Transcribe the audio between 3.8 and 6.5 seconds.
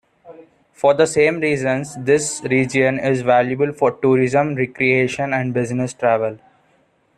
tourism, recreation and business travel.